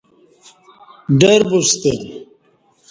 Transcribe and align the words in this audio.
ڈربوستہ 1.19 1.91